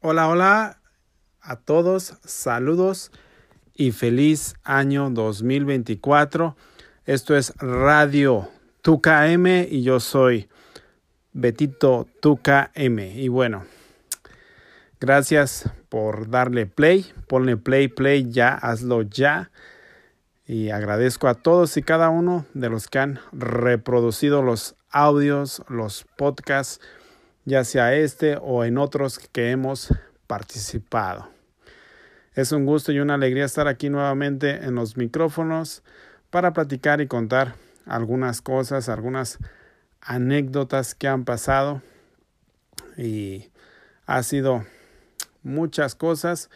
Hola, 0.00 0.28
hola 0.28 0.80
a 1.40 1.56
todos, 1.56 2.14
saludos 2.24 3.12
y 3.74 3.92
feliz 3.92 4.54
año 4.64 5.10
2024. 5.10 6.56
Esto 7.04 7.36
es 7.36 7.54
Radio 7.58 8.48
Tuca 8.82 9.28
M 9.28 9.68
y 9.70 9.82
yo 9.82 10.00
soy 10.00 10.48
Betito 11.40 12.08
Tuca 12.20 12.72
M. 12.74 13.14
Y 13.14 13.28
bueno, 13.28 13.64
gracias 14.98 15.70
por 15.88 16.28
darle 16.30 16.66
play, 16.66 17.06
ponle 17.28 17.56
play, 17.56 17.86
play 17.86 18.28
ya, 18.28 18.54
hazlo 18.54 19.02
ya. 19.02 19.52
Y 20.48 20.70
agradezco 20.70 21.28
a 21.28 21.34
todos 21.34 21.76
y 21.76 21.82
cada 21.82 22.10
uno 22.10 22.44
de 22.54 22.70
los 22.70 22.88
que 22.88 22.98
han 22.98 23.20
reproducido 23.30 24.42
los 24.42 24.74
audios, 24.90 25.62
los 25.68 26.04
podcasts, 26.16 26.80
ya 27.44 27.62
sea 27.62 27.94
este 27.94 28.36
o 28.42 28.64
en 28.64 28.76
otros 28.76 29.20
que 29.20 29.52
hemos 29.52 29.94
participado. 30.26 31.28
Es 32.34 32.50
un 32.50 32.66
gusto 32.66 32.90
y 32.90 32.98
una 32.98 33.14
alegría 33.14 33.44
estar 33.44 33.68
aquí 33.68 33.90
nuevamente 33.90 34.64
en 34.64 34.74
los 34.74 34.96
micrófonos 34.96 35.84
para 36.30 36.52
platicar 36.52 37.00
y 37.00 37.06
contar 37.06 37.54
algunas 37.86 38.42
cosas, 38.42 38.88
algunas 38.88 39.38
anécdotas 40.00 40.94
que 40.94 41.08
han 41.08 41.24
pasado 41.24 41.82
y 42.96 43.50
ha 44.06 44.22
sido 44.22 44.64
muchas 45.42 45.94
cosas. 45.94 46.50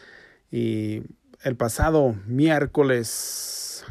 Y 0.51 1.03
el 1.43 1.57
pasado 1.57 2.15
miércoles 2.27 3.84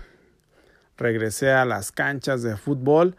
regresé 0.98 1.52
a 1.52 1.66
las 1.66 1.92
canchas 1.92 2.44
de 2.44 2.56
fútbol 2.58 3.18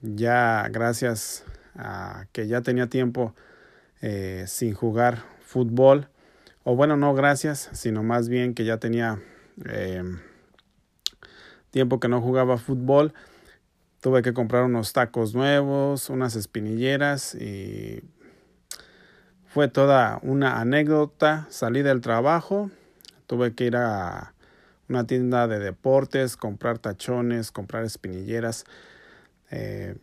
ya 0.00 0.68
gracias 0.70 1.44
a 1.74 2.26
que 2.32 2.46
ya 2.46 2.60
tenía 2.60 2.88
tiempo 2.88 3.34
eh, 4.00 4.44
sin 4.46 4.74
jugar 4.74 5.24
fútbol. 5.40 6.08
O 6.64 6.76
bueno 6.76 6.96
no 6.96 7.14
gracias 7.14 7.70
sino 7.72 8.02
más 8.02 8.28
bien 8.28 8.54
que 8.54 8.64
ya 8.64 8.76
tenía 8.78 9.20
eh, 9.64 10.02
tiempo 11.70 11.98
que 11.98 12.08
no 12.08 12.20
jugaba 12.20 12.58
fútbol 12.58 13.14
tuve 14.00 14.22
que 14.22 14.32
comprar 14.32 14.64
unos 14.64 14.92
tacos 14.92 15.34
nuevos 15.34 16.10
unas 16.10 16.36
espinilleras 16.36 17.34
y 17.34 18.02
fue 19.46 19.68
toda 19.68 20.20
una 20.22 20.60
anécdota. 20.60 21.46
Salí 21.50 21.82
del 21.82 22.00
trabajo, 22.00 22.70
tuve 23.26 23.54
que 23.54 23.64
ir 23.64 23.76
a 23.76 24.34
una 24.88 25.06
tienda 25.06 25.48
de 25.48 25.58
deportes, 25.58 26.36
comprar 26.36 26.78
tachones, 26.78 27.50
comprar 27.50 27.84
espinilleras. 27.84 28.64
Eh, 29.50 29.96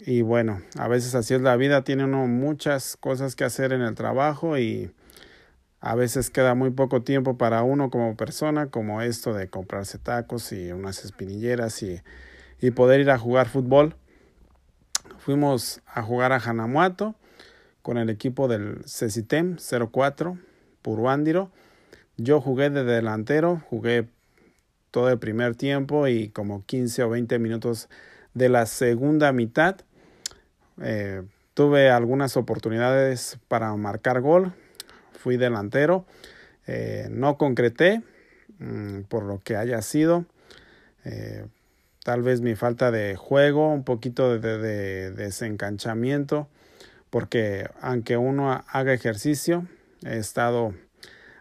y 0.00 0.22
bueno, 0.22 0.60
a 0.76 0.88
veces 0.88 1.14
así 1.14 1.34
es 1.34 1.40
la 1.40 1.56
vida, 1.56 1.82
tiene 1.82 2.04
uno 2.04 2.26
muchas 2.26 2.96
cosas 2.96 3.36
que 3.36 3.44
hacer 3.44 3.72
en 3.72 3.80
el 3.80 3.94
trabajo 3.94 4.58
y 4.58 4.92
a 5.80 5.94
veces 5.94 6.30
queda 6.30 6.54
muy 6.54 6.70
poco 6.70 7.02
tiempo 7.02 7.38
para 7.38 7.62
uno 7.62 7.90
como 7.90 8.16
persona, 8.16 8.66
como 8.68 9.02
esto 9.02 9.32
de 9.34 9.48
comprarse 9.48 9.98
tacos 9.98 10.52
y 10.52 10.72
unas 10.72 11.04
espinilleras 11.04 11.82
y, 11.82 12.00
y 12.60 12.70
poder 12.70 13.00
ir 13.00 13.10
a 13.10 13.18
jugar 13.18 13.48
fútbol. 13.48 13.94
Fuimos 15.18 15.80
a 15.86 16.02
jugar 16.02 16.32
a 16.32 16.38
Hanamuato 16.38 17.14
con 17.82 17.98
el 17.98 18.10
equipo 18.10 18.48
del 18.48 18.82
Cecitem 18.86 19.56
04 19.90 20.38
Puruándiro. 20.82 21.50
Yo 22.16 22.40
jugué 22.40 22.70
de 22.70 22.84
delantero, 22.84 23.62
jugué 23.70 24.08
todo 24.90 25.10
el 25.10 25.18
primer 25.18 25.54
tiempo 25.54 26.08
y 26.08 26.30
como 26.30 26.64
15 26.64 27.02
o 27.04 27.10
20 27.10 27.38
minutos 27.38 27.88
de 28.34 28.48
la 28.48 28.66
segunda 28.66 29.32
mitad. 29.32 29.76
Eh, 30.82 31.22
tuve 31.54 31.90
algunas 31.90 32.36
oportunidades 32.36 33.38
para 33.48 33.74
marcar 33.76 34.20
gol, 34.20 34.52
fui 35.12 35.36
delantero, 35.36 36.06
eh, 36.66 37.08
no 37.10 37.36
concreté 37.36 38.02
mm, 38.58 39.02
por 39.02 39.24
lo 39.24 39.40
que 39.40 39.56
haya 39.56 39.82
sido. 39.82 40.24
Eh, 41.04 41.46
tal 42.04 42.22
vez 42.22 42.40
mi 42.40 42.54
falta 42.54 42.90
de 42.90 43.16
juego, 43.16 43.72
un 43.72 43.84
poquito 43.84 44.38
de, 44.38 44.58
de 44.58 45.10
desencanchamiento 45.12 46.48
porque 47.10 47.68
aunque 47.80 48.16
uno 48.16 48.62
haga 48.68 48.92
ejercicio, 48.92 49.66
he 50.04 50.18
estado 50.18 50.74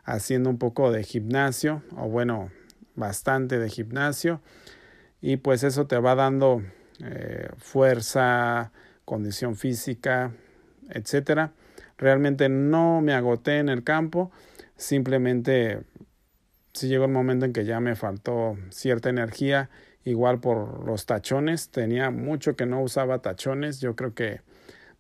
haciendo 0.04 0.50
un 0.50 0.58
poco 0.58 0.92
de 0.92 1.04
gimnasio, 1.04 1.84
o 1.96 2.08
bueno, 2.08 2.50
bastante 2.96 3.60
de 3.60 3.70
gimnasio, 3.70 4.42
y 5.22 5.38
pues 5.38 5.64
eso 5.64 5.88
te 5.88 5.98
va 5.98 6.16
dando 6.16 6.64
eh, 7.04 7.50
fuerza, 7.58 8.72
condición 9.04 9.56
física, 9.56 10.32
etcétera. 10.90 11.52
Realmente 11.98 12.48
no 12.50 13.02
me 13.02 13.14
agoté 13.14 13.58
en 13.58 13.70
el 13.70 13.84
campo, 13.84 14.32
simplemente 14.78 15.82
si 16.74 16.88
llegó 16.88 17.06
el 17.06 17.12
momento 17.12 17.46
en 17.46 17.54
que 17.54 17.66
ya 17.66 17.80
me 17.80 17.96
faltó 17.96 18.56
cierta 18.70 19.10
energía, 19.10 19.70
igual 20.08 20.40
por 20.40 20.86
los 20.86 21.06
tachones, 21.06 21.70
tenía 21.70 22.12
mucho 22.12 22.56
que 22.56 22.66
no 22.66 22.82
usaba 22.82 23.20
tachones, 23.20 23.82
yo 23.82 23.96
creo 23.96 24.14
que 24.14 24.40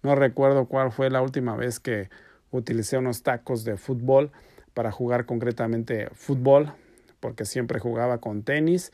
no 0.03 0.15
recuerdo 0.15 0.65
cuál 0.65 0.91
fue 0.91 1.09
la 1.09 1.21
última 1.21 1.55
vez 1.55 1.79
que 1.79 2.09
utilicé 2.51 2.97
unos 2.97 3.23
tacos 3.23 3.63
de 3.63 3.77
fútbol 3.77 4.31
para 4.73 4.91
jugar 4.91 5.25
concretamente 5.25 6.09
fútbol, 6.13 6.73
porque 7.21 7.45
siempre 7.45 7.79
jugaba 7.79 8.19
con 8.19 8.43
tenis, 8.43 8.91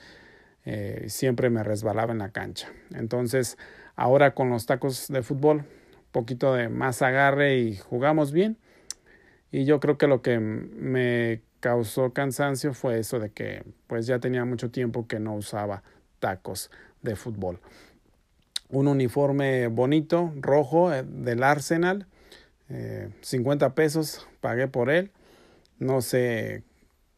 eh, 0.65 1.05
siempre 1.07 1.49
me 1.49 1.63
resbalaba 1.63 2.13
en 2.13 2.19
la 2.19 2.29
cancha. 2.29 2.69
Entonces, 2.93 3.57
ahora 3.95 4.35
con 4.35 4.51
los 4.51 4.67
tacos 4.67 5.07
de 5.07 5.23
fútbol, 5.23 5.65
poquito 6.11 6.53
de 6.53 6.69
más 6.69 7.01
agarre 7.01 7.57
y 7.57 7.75
jugamos 7.75 8.31
bien. 8.31 8.57
Y 9.51 9.65
yo 9.65 9.79
creo 9.79 9.97
que 9.97 10.07
lo 10.07 10.21
que 10.21 10.39
me 10.39 11.41
causó 11.59 12.13
cansancio 12.13 12.73
fue 12.73 12.99
eso 12.99 13.19
de 13.19 13.31
que 13.31 13.63
pues 13.87 14.05
ya 14.05 14.19
tenía 14.19 14.45
mucho 14.45 14.69
tiempo 14.69 15.07
que 15.07 15.19
no 15.19 15.33
usaba 15.33 15.81
tacos 16.23 16.71
de 17.01 17.15
fútbol 17.15 17.59
un 18.73 18.87
uniforme 18.87 19.67
bonito, 19.67 20.33
rojo, 20.35 20.91
eh, 20.91 21.03
del 21.07 21.43
Arsenal. 21.43 22.07
50 23.21 23.65
eh, 23.65 23.69
pesos 23.69 24.27
pagué 24.41 24.67
por 24.67 24.89
él. 24.89 25.11
No 25.79 26.01
sé 26.01 26.63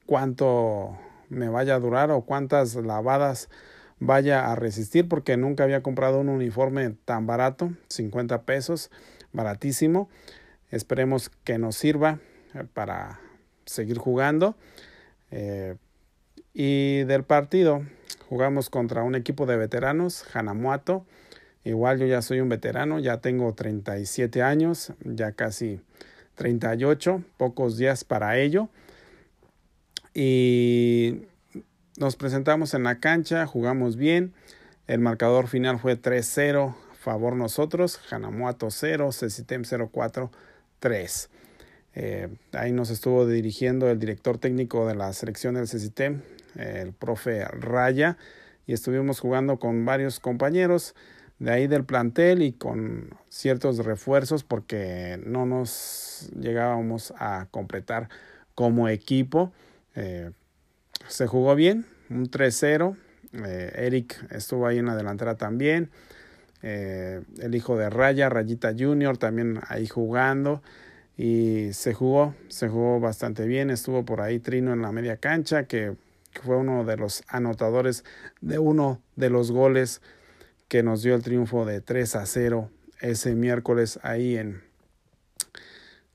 cuánto 0.05 0.97
me 1.29 1.49
vaya 1.49 1.75
a 1.75 1.79
durar 1.79 2.11
o 2.11 2.21
cuántas 2.21 2.75
lavadas 2.75 3.49
vaya 3.99 4.51
a 4.51 4.55
resistir 4.55 5.07
porque 5.07 5.37
nunca 5.37 5.63
había 5.63 5.81
comprado 5.81 6.19
un 6.19 6.27
uniforme 6.29 6.89
tan 7.05 7.25
barato, 7.25 7.71
50 7.87 8.43
pesos, 8.43 8.91
baratísimo. 9.31 10.09
Esperemos 10.71 11.29
que 11.45 11.57
nos 11.57 11.77
sirva 11.77 12.19
eh, 12.53 12.65
para 12.73 13.21
seguir 13.65 13.97
jugando. 13.97 14.55
Y 16.55 17.03
del 17.03 17.23
partido 17.23 17.83
jugamos 18.29 18.69
contra 18.69 19.03
un 19.03 19.13
equipo 19.13 19.45
de 19.45 19.57
veteranos, 19.57 20.25
Hanamuato. 20.33 21.05
Igual 21.65 21.99
yo 21.99 22.05
ya 22.05 22.21
soy 22.21 22.39
un 22.39 22.49
veterano, 22.49 22.99
ya 22.99 23.17
tengo 23.17 23.53
37 23.53 24.41
años, 24.41 24.93
ya 25.03 25.33
casi 25.33 25.81
38, 26.35 27.23
pocos 27.37 27.77
días 27.77 28.03
para 28.03 28.37
ello. 28.39 28.69
Y 30.13 31.23
nos 31.97 32.15
presentamos 32.15 32.73
en 32.73 32.83
la 32.83 32.99
cancha, 32.99 33.45
jugamos 33.45 33.97
bien. 33.97 34.33
El 34.87 35.01
marcador 35.01 35.47
final 35.47 35.79
fue 35.79 35.99
3-0 36.01 36.73
favor 36.93 37.35
nosotros, 37.35 37.99
Hanamuato 38.09 38.71
0, 38.71 39.11
Cecitem 39.11 39.63
04 39.63 40.31
3. 40.79 41.29
Eh, 41.95 42.29
ahí 42.51 42.71
nos 42.71 42.89
estuvo 42.89 43.25
dirigiendo 43.25 43.89
el 43.89 43.99
director 43.99 44.37
técnico 44.37 44.87
de 44.87 44.95
la 44.95 45.13
selección 45.13 45.55
del 45.55 45.67
Cecitem, 45.67 46.21
el 46.55 46.93
profe 46.93 47.45
Raya, 47.45 48.17
y 48.67 48.73
estuvimos 48.73 49.19
jugando 49.19 49.59
con 49.59 49.85
varios 49.85 50.19
compañeros 50.19 50.95
de 51.39 51.51
ahí 51.51 51.67
del 51.67 51.83
plantel 51.83 52.41
y 52.41 52.53
con 52.53 53.09
ciertos 53.29 53.77
refuerzos 53.79 54.43
porque 54.43 55.19
no 55.25 55.45
nos 55.45 56.29
llegábamos 56.39 57.13
a 57.17 57.47
completar 57.51 58.09
como 58.55 58.87
equipo. 58.87 59.51
Eh, 59.95 60.31
se 61.07 61.27
jugó 61.27 61.55
bien, 61.55 61.85
un 62.09 62.29
3-0. 62.29 62.95
Eh, 63.33 63.71
Eric 63.75 64.25
estuvo 64.31 64.65
ahí 64.65 64.77
en 64.77 64.85
la 64.85 64.95
delantera 64.95 65.35
también. 65.35 65.89
Eh, 66.63 67.21
el 67.39 67.53
hijo 67.53 67.77
de 67.77 67.89
Raya, 67.89 68.29
Rayita 68.29 68.73
Junior, 68.77 69.17
también 69.17 69.59
ahí 69.67 69.87
jugando. 69.87 70.63
Y 71.17 71.71
se 71.73 71.93
jugó, 71.93 72.33
se 72.47 72.69
jugó 72.69 72.99
bastante 72.99 73.45
bien. 73.45 73.69
Estuvo 73.69 74.03
por 74.05 74.21
ahí 74.21 74.39
Trino 74.39 74.73
en 74.73 74.81
la 74.81 74.91
media 74.91 75.17
cancha, 75.17 75.65
que 75.65 75.95
fue 76.43 76.57
uno 76.57 76.83
de 76.83 76.97
los 76.97 77.23
anotadores 77.27 78.03
de 78.41 78.59
uno 78.59 79.01
de 79.15 79.29
los 79.29 79.51
goles 79.51 80.01
que 80.67 80.83
nos 80.83 81.03
dio 81.03 81.15
el 81.15 81.23
triunfo 81.23 81.65
de 81.65 81.81
3 81.81 82.15
a 82.15 82.25
0 82.25 82.69
ese 83.01 83.35
miércoles 83.35 83.99
ahí 84.03 84.37
en, 84.37 84.63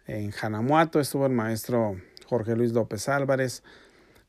en 0.06 0.30
Janamuato 0.30 1.00
estuvo 1.00 1.26
el 1.26 1.32
maestro 1.32 1.96
Jorge 2.30 2.54
Luis 2.54 2.72
López 2.72 3.08
Álvarez, 3.08 3.64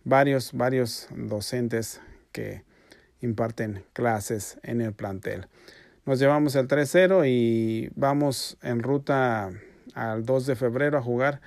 varios, 0.03 0.53
varios 0.53 1.07
docentes 1.15 2.01
que 2.31 2.63
imparten 3.21 3.83
clases 3.93 4.57
en 4.63 4.81
el 4.81 4.93
plantel. 4.93 5.45
Nos 6.07 6.17
llevamos 6.17 6.55
el 6.55 6.67
3-0 6.67 7.27
y 7.27 7.91
vamos 7.95 8.57
en 8.63 8.81
ruta 8.81 9.51
al 9.93 10.25
2 10.25 10.45
de 10.47 10.55
febrero 10.55 10.97
a 10.97 11.03
jugar, 11.03 11.41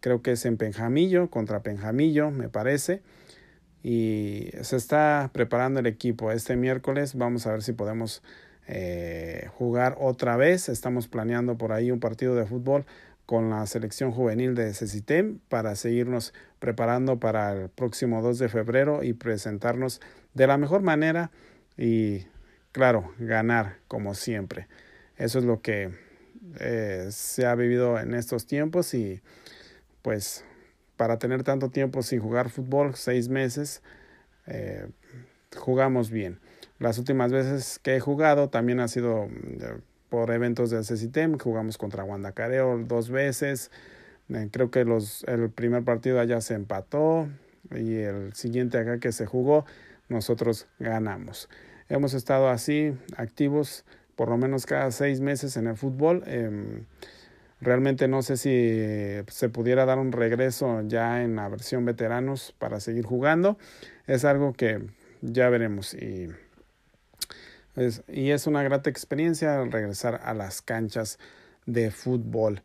creo 0.00 0.22
que 0.22 0.32
es 0.32 0.46
en 0.46 0.56
Penjamillo, 0.56 1.28
contra 1.28 1.62
Penjamillo, 1.62 2.30
me 2.30 2.48
parece. 2.48 3.02
Y 3.82 4.50
se 4.62 4.76
está 4.76 5.30
preparando 5.32 5.80
el 5.80 5.86
equipo. 5.86 6.30
Este 6.30 6.56
miércoles 6.56 7.14
vamos 7.14 7.46
a 7.46 7.52
ver 7.52 7.62
si 7.62 7.72
podemos 7.72 8.22
eh, 8.66 9.48
jugar 9.54 9.96
otra 9.98 10.36
vez. 10.36 10.68
Estamos 10.68 11.08
planeando 11.08 11.56
por 11.56 11.72
ahí 11.72 11.90
un 11.90 12.00
partido 12.00 12.34
de 12.34 12.46
fútbol 12.46 12.84
con 13.26 13.48
la 13.48 13.64
selección 13.66 14.10
juvenil 14.10 14.54
de 14.54 14.74
CECITEM 14.74 15.38
para 15.48 15.76
seguirnos 15.76 16.34
preparando 16.58 17.20
para 17.20 17.52
el 17.52 17.68
próximo 17.68 18.22
2 18.22 18.38
de 18.38 18.48
febrero 18.48 19.04
y 19.04 19.12
presentarnos 19.12 20.00
de 20.34 20.46
la 20.46 20.58
mejor 20.58 20.82
manera 20.82 21.30
y 21.76 22.26
claro, 22.72 23.12
ganar 23.18 23.76
como 23.88 24.14
siempre. 24.14 24.66
Eso 25.16 25.38
es 25.38 25.44
lo 25.44 25.62
que 25.62 25.90
eh, 26.58 27.06
se 27.10 27.46
ha 27.46 27.54
vivido 27.54 27.98
en 27.98 28.14
estos 28.14 28.46
tiempos 28.46 28.94
y 28.94 29.20
pues 30.02 30.44
para 31.00 31.18
tener 31.18 31.44
tanto 31.44 31.70
tiempo 31.70 32.02
sin 32.02 32.20
jugar 32.20 32.50
fútbol, 32.50 32.94
seis 32.94 33.30
meses, 33.30 33.80
eh, 34.46 34.86
jugamos 35.56 36.10
bien. 36.10 36.40
Las 36.78 36.98
últimas 36.98 37.32
veces 37.32 37.80
que 37.82 37.96
he 37.96 38.00
jugado 38.00 38.50
también 38.50 38.80
ha 38.80 38.86
sido 38.86 39.26
por 40.10 40.30
eventos 40.30 40.68
del 40.68 40.84
CECITEM, 40.84 41.38
jugamos 41.38 41.78
contra 41.78 42.02
Guandacareo 42.02 42.76
dos 42.80 43.08
veces, 43.08 43.70
eh, 44.28 44.50
creo 44.52 44.70
que 44.70 44.84
los, 44.84 45.24
el 45.24 45.48
primer 45.48 45.84
partido 45.84 46.20
allá 46.20 46.42
se 46.42 46.52
empató 46.52 47.30
y 47.74 47.94
el 47.94 48.34
siguiente 48.34 48.76
acá 48.76 48.98
que 48.98 49.12
se 49.12 49.24
jugó 49.24 49.64
nosotros 50.10 50.66
ganamos. 50.80 51.48
Hemos 51.88 52.12
estado 52.12 52.50
así 52.50 52.92
activos 53.16 53.86
por 54.16 54.28
lo 54.28 54.36
menos 54.36 54.66
cada 54.66 54.90
seis 54.90 55.22
meses 55.22 55.56
en 55.56 55.66
el 55.66 55.78
fútbol. 55.78 56.24
Em, 56.26 56.84
realmente 57.60 58.08
no 58.08 58.22
sé 58.22 58.36
si 58.36 59.22
se 59.32 59.48
pudiera 59.48 59.84
dar 59.84 59.98
un 59.98 60.12
regreso 60.12 60.82
ya 60.86 61.22
en 61.22 61.36
la 61.36 61.48
versión 61.48 61.84
veteranos 61.84 62.54
para 62.58 62.80
seguir 62.80 63.04
jugando. 63.04 63.58
Es 64.06 64.24
algo 64.24 64.52
que 64.52 64.80
ya 65.22 65.48
veremos 65.48 65.94
y 65.94 66.28
y 68.08 68.30
es 68.30 68.46
una 68.46 68.62
grata 68.62 68.90
experiencia 68.90 69.64
regresar 69.64 70.20
a 70.24 70.34
las 70.34 70.60
canchas 70.60 71.18
de 71.66 71.90
fútbol. 71.90 72.62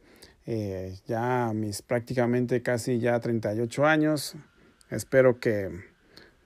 Eh, 0.47 0.97
ya 1.07 1.51
mis 1.53 1.81
prácticamente 1.81 2.62
casi 2.62 3.00
ya 3.00 3.19
38 3.19 3.86
años. 3.86 4.36
Espero 4.89 5.39
que 5.39 5.69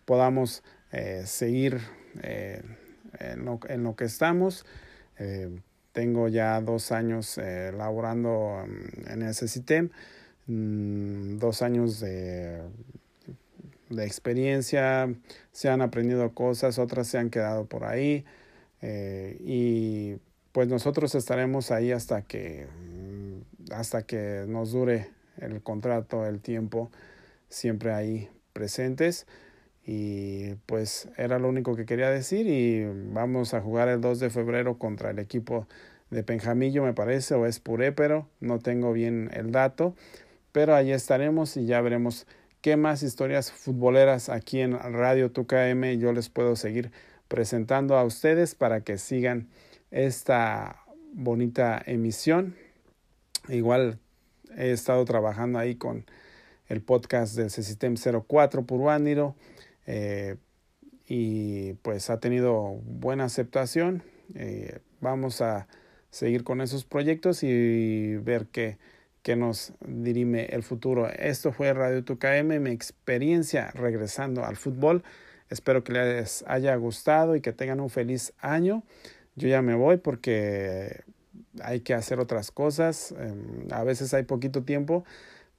podamos 0.05 0.63
eh, 0.91 1.23
seguir 1.25 1.79
eh, 2.21 2.61
en, 3.19 3.45
lo, 3.45 3.95
que 3.95 4.05
estamos. 4.05 4.65
Tengo 5.99 6.29
ya 6.29 6.61
dos 6.61 6.93
años 6.93 7.37
laborando 7.77 8.63
mm, 8.65 9.11
en 9.11 9.21
ese 9.23 9.49
CITEM, 9.49 9.89
mm, 10.47 11.39
dos 11.39 11.61
años 11.61 11.99
de, 11.99 12.61
de 13.89 14.05
experiencia, 14.05 15.13
se 15.51 15.67
han 15.67 15.81
aprendido 15.81 16.33
cosas, 16.33 16.79
otras 16.79 17.07
se 17.09 17.17
han 17.17 17.29
quedado 17.29 17.65
por 17.65 17.83
ahí. 17.83 18.23
Eh, 18.81 19.35
y 19.41 20.15
pues 20.53 20.69
nosotros 20.69 21.15
estaremos 21.15 21.69
ahí 21.69 21.91
hasta 21.91 22.21
que, 22.21 22.67
mm, 22.67 23.73
hasta 23.73 24.03
que 24.03 24.45
nos 24.47 24.71
dure 24.71 25.09
el 25.37 25.61
contrato, 25.61 26.25
el 26.25 26.39
tiempo, 26.39 26.91
siempre 27.49 27.91
ahí 27.91 28.29
presentes. 28.53 29.27
Y 29.85 30.53
pues 30.67 31.09
era 31.17 31.39
lo 31.39 31.49
único 31.49 31.75
que 31.75 31.85
quería 31.85 32.09
decir 32.09 32.45
y 32.47 32.85
vamos 33.11 33.53
a 33.53 33.61
jugar 33.61 33.89
el 33.89 34.01
2 34.01 34.19
de 34.19 34.29
febrero 34.29 34.77
contra 34.77 35.09
el 35.09 35.19
equipo 35.19 35.67
de 36.09 36.23
Penjamillo, 36.23 36.83
me 36.83 36.93
parece, 36.93 37.35
o 37.35 37.45
es 37.45 37.59
Puré, 37.59 37.91
pero 37.91 38.27
no 38.39 38.59
tengo 38.59 38.93
bien 38.93 39.29
el 39.33 39.51
dato. 39.51 39.95
Pero 40.51 40.75
ahí 40.75 40.91
estaremos 40.91 41.57
y 41.57 41.65
ya 41.65 41.81
veremos 41.81 42.25
qué 42.61 42.75
más 42.75 43.03
historias 43.03 43.51
futboleras 43.51 44.29
aquí 44.29 44.61
en 44.61 44.77
Radio 44.77 45.31
Tuca 45.31 45.71
yo 45.71 46.11
les 46.11 46.29
puedo 46.29 46.55
seguir 46.55 46.91
presentando 47.27 47.97
a 47.97 48.03
ustedes 48.03 48.55
para 48.55 48.81
que 48.81 48.97
sigan 48.97 49.47
esta 49.91 50.83
bonita 51.13 51.81
emisión. 51.85 52.55
Igual 53.47 53.99
he 54.57 54.71
estado 54.71 55.05
trabajando 55.05 55.59
ahí 55.59 55.75
con 55.75 56.05
el 56.67 56.81
podcast 56.81 57.35
del 57.35 57.49
System 57.49 57.95
04 57.95 58.65
por 58.65 59.01
eh, 59.87 60.35
y 61.07 61.73
pues 61.73 62.09
ha 62.09 62.19
tenido 62.19 62.79
buena 62.83 63.25
aceptación. 63.25 64.03
Eh, 64.35 64.79
vamos 65.01 65.41
a 65.41 65.67
seguir 66.09 66.43
con 66.43 66.61
esos 66.61 66.85
proyectos 66.85 67.43
y 67.43 68.15
ver 68.17 68.47
qué, 68.47 68.77
qué 69.21 69.35
nos 69.35 69.73
dirime 69.85 70.45
el 70.45 70.63
futuro. 70.63 71.09
Esto 71.09 71.51
fue 71.51 71.73
Radio 71.73 72.03
TUKM, 72.03 72.59
mi 72.59 72.71
experiencia 72.71 73.71
regresando 73.71 74.45
al 74.45 74.55
fútbol. 74.55 75.03
Espero 75.49 75.83
que 75.83 75.93
les 75.93 76.43
haya 76.47 76.75
gustado 76.75 77.35
y 77.35 77.41
que 77.41 77.53
tengan 77.53 77.79
un 77.79 77.89
feliz 77.89 78.33
año. 78.39 78.83
Yo 79.35 79.47
ya 79.47 79.61
me 79.61 79.73
voy 79.73 79.97
porque 79.97 81.03
hay 81.61 81.81
que 81.81 81.93
hacer 81.93 82.19
otras 82.19 82.51
cosas. 82.51 83.13
Em, 83.17 83.67
a 83.71 83.83
veces 83.83 84.13
hay 84.13 84.23
poquito 84.23 84.63
tiempo 84.63 85.05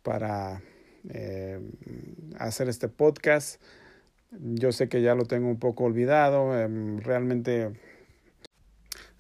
para 0.03 0.63
em, 1.09 1.73
hacer 2.39 2.69
este 2.69 2.89
podcast. 2.89 3.61
Yo 4.31 4.71
sé 4.71 4.89
que 4.89 5.03
ya 5.03 5.15
lo 5.15 5.25
tengo 5.25 5.49
un 5.49 5.59
poco 5.59 5.85
olvidado. 5.85 6.59
Em, 6.59 6.99
realmente 7.01 7.71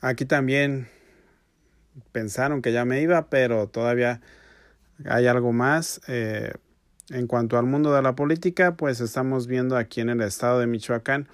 aquí 0.00 0.24
también 0.24 0.88
pensaron 2.12 2.62
que 2.62 2.72
ya 2.72 2.84
me 2.84 3.00
iba, 3.02 3.28
pero 3.28 3.68
todavía 3.68 4.20
hay 5.04 5.26
algo 5.26 5.52
más. 5.52 6.00
Eh, 6.08 6.52
en 7.10 7.26
cuanto 7.26 7.58
al 7.58 7.66
mundo 7.66 7.92
de 7.92 8.02
la 8.02 8.14
política, 8.14 8.76
pues 8.76 9.00
estamos 9.00 9.46
viendo 9.46 9.76
aquí 9.76 10.00
en 10.00 10.10
el 10.10 10.20
estado 10.20 10.60
de 10.60 10.66
Michoacán 10.66 11.28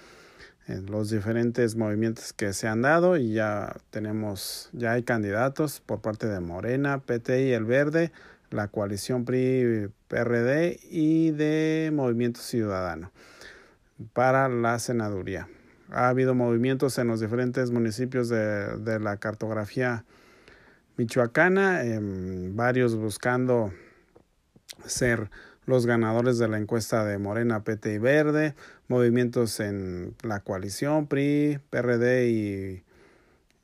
eh, 0.68 0.82
los 0.88 1.10
diferentes 1.10 1.76
movimientos 1.76 2.32
que 2.32 2.52
se 2.52 2.66
han 2.66 2.82
dado 2.82 3.16
y 3.16 3.32
ya 3.32 3.76
tenemos, 3.90 4.68
ya 4.72 4.92
hay 4.92 5.04
candidatos 5.04 5.80
por 5.80 6.00
parte 6.00 6.26
de 6.26 6.40
Morena, 6.40 6.98
PTI, 6.98 7.52
El 7.52 7.64
Verde, 7.64 8.10
la 8.50 8.66
coalición 8.68 9.24
PRI-PRD 9.24 10.80
y 10.90 11.30
de 11.30 11.92
Movimiento 11.94 12.40
Ciudadano 12.40 13.12
para 14.12 14.48
la 14.48 14.78
senaduría. 14.80 15.48
Ha 15.90 16.08
habido 16.08 16.34
movimientos 16.34 16.98
en 16.98 17.06
los 17.06 17.20
diferentes 17.20 17.70
municipios 17.70 18.28
de, 18.28 18.76
de 18.78 18.98
la 18.98 19.18
cartografía 19.18 20.04
michoacana, 20.96 21.82
varios 22.52 22.96
buscando 22.96 23.72
ser 24.84 25.30
los 25.66 25.84
ganadores 25.86 26.38
de 26.38 26.48
la 26.48 26.58
encuesta 26.58 27.04
de 27.04 27.18
Morena, 27.18 27.64
PT 27.64 27.94
y 27.94 27.98
Verde, 27.98 28.54
movimientos 28.88 29.58
en 29.60 30.14
la 30.22 30.40
coalición, 30.40 31.06
PRI, 31.06 31.58
PRD 31.70 32.28
y, 32.30 32.84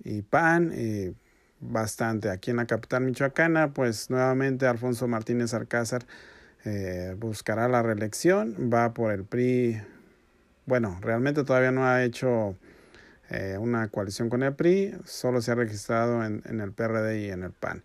y 0.02 0.22
PAN, 0.22 0.72
y 0.76 1.14
bastante. 1.60 2.28
Aquí 2.28 2.50
en 2.50 2.56
la 2.56 2.66
capital 2.66 3.04
michoacana, 3.04 3.72
pues 3.72 4.10
nuevamente 4.10 4.66
Alfonso 4.66 5.06
Martínez 5.06 5.54
Alcázar 5.54 6.04
eh, 6.64 7.14
buscará 7.18 7.68
la 7.68 7.82
reelección, 7.82 8.70
va 8.72 8.92
por 8.92 9.12
el 9.12 9.24
PRI, 9.24 9.80
bueno, 10.66 10.98
realmente 11.00 11.44
todavía 11.44 11.72
no 11.72 11.86
ha 11.86 12.04
hecho 12.04 12.56
eh, 13.32 13.56
una 13.58 13.88
coalición 13.88 14.28
con 14.28 14.42
el 14.42 14.54
PRI, 14.54 14.94
solo 15.06 15.40
se 15.40 15.52
ha 15.52 15.54
registrado 15.54 16.22
en, 16.22 16.42
en 16.44 16.60
el 16.60 16.72
PRD 16.72 17.22
y 17.22 17.30
en 17.30 17.42
el 17.44 17.52
PAN. 17.52 17.82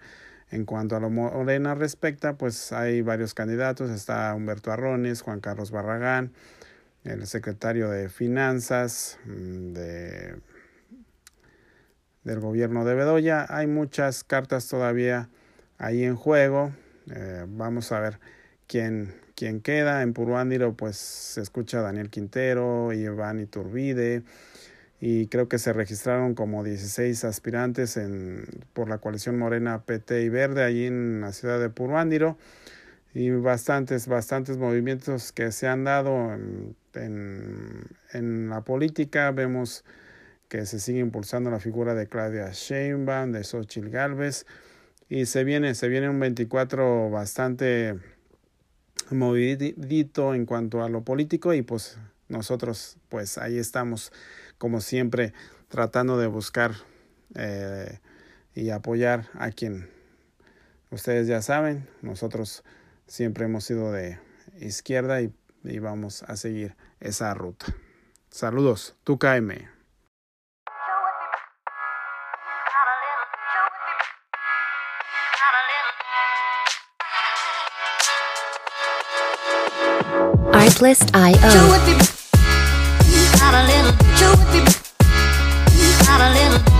En 0.51 0.65
cuanto 0.65 0.97
a 0.97 0.99
lo 0.99 1.09
Morena 1.09 1.73
respecta, 1.73 2.37
pues 2.37 2.73
hay 2.73 3.01
varios 3.01 3.33
candidatos. 3.33 3.89
Está 3.89 4.33
Humberto 4.35 4.73
Arrones, 4.73 5.21
Juan 5.21 5.39
Carlos 5.39 5.71
Barragán, 5.71 6.33
el 7.05 7.25
secretario 7.27 7.89
de 7.89 8.09
Finanzas 8.09 9.19
mm, 9.23 9.71
de, 9.71 10.35
del 12.25 12.39
gobierno 12.41 12.83
de 12.83 12.95
Bedoya. 12.95 13.45
Hay 13.47 13.67
muchas 13.67 14.25
cartas 14.25 14.67
todavía 14.67 15.29
ahí 15.77 16.03
en 16.03 16.17
juego. 16.17 16.73
Eh, 17.09 17.45
vamos 17.47 17.93
a 17.93 18.01
ver 18.01 18.19
quién, 18.67 19.15
quién 19.33 19.61
queda. 19.61 20.01
En 20.01 20.11
Puruándiro 20.11 20.75
pues 20.75 20.97
se 20.97 21.39
escucha 21.39 21.79
Daniel 21.79 22.09
Quintero, 22.09 22.91
Iván 22.91 23.39
Iturbide 23.39 24.23
y 24.99 25.27
creo 25.27 25.47
que 25.47 25.59
se 25.59 25.73
registraron 25.73 26.33
como 26.33 26.63
16 26.63 27.23
aspirantes 27.23 27.97
en, 27.97 28.45
por 28.73 28.89
la 28.89 28.97
coalición 28.97 29.37
Morena, 29.37 29.83
PT 29.83 30.23
y 30.23 30.29
Verde 30.29 30.63
allí 30.63 30.85
en 30.85 31.21
la 31.21 31.33
ciudad 31.33 31.59
de 31.59 31.69
Puruándiro 31.69 32.37
y 33.13 33.29
bastantes, 33.29 34.07
bastantes 34.07 34.57
movimientos 34.57 35.31
que 35.31 35.51
se 35.51 35.67
han 35.67 35.83
dado 35.83 36.33
en, 36.33 36.75
en, 36.93 37.83
en 38.13 38.49
la 38.49 38.61
política. 38.61 39.31
Vemos 39.31 39.83
que 40.49 40.65
se 40.65 40.79
sigue 40.79 40.99
impulsando 40.99 41.51
la 41.51 41.59
figura 41.59 41.93
de 41.93 42.07
Claudia 42.07 42.49
Sheinbaum, 42.51 43.31
de 43.31 43.43
Xochitl 43.43 43.89
Galvez 43.89 44.45
y 45.09 45.25
se 45.25 45.43
viene, 45.43 45.75
se 45.75 45.87
viene 45.87 46.09
un 46.09 46.19
24 46.19 47.09
bastante 47.09 47.95
movidito 49.09 50.33
en 50.33 50.45
cuanto 50.45 50.83
a 50.83 50.89
lo 50.89 51.03
político 51.03 51.53
y 51.53 51.61
pues 51.61 51.97
nosotros 52.29 52.97
pues 53.09 53.37
ahí 53.37 53.57
estamos 53.57 54.11
como 54.57 54.81
siempre 54.81 55.33
tratando 55.69 56.17
de 56.17 56.27
buscar 56.27 56.73
eh, 57.35 57.99
y 58.53 58.69
apoyar 58.69 59.29
a 59.33 59.51
quien 59.51 59.89
ustedes 60.91 61.27
ya 61.27 61.41
saben, 61.41 61.87
nosotros 62.01 62.63
siempre 63.05 63.45
hemos 63.45 63.63
sido 63.65 63.91
de 63.91 64.19
izquierda 64.59 65.21
y, 65.21 65.33
vamos 65.79 66.23
a 66.23 66.37
seguir 66.37 66.77
esa 67.01 67.33
ruta. 67.33 67.65
Saludos, 68.29 68.95
tu 69.03 69.19
KM. 69.19 69.67
Artlist.io. 80.53 82.16
Got 83.49 83.63
a 83.63 83.65
little, 83.65 83.93
got 86.05 86.19
a 86.19 86.33
little. 86.33 86.76